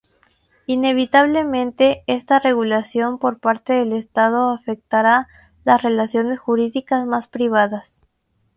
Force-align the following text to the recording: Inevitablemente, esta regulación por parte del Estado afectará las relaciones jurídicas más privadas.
Inevitablemente, 0.65 2.03
esta 2.07 2.39
regulación 2.39 3.19
por 3.19 3.37
parte 3.39 3.73
del 3.73 3.93
Estado 3.93 4.49
afectará 4.49 5.27
las 5.63 5.83
relaciones 5.83 6.39
jurídicas 6.39 7.05
más 7.05 7.27
privadas. 7.27 8.07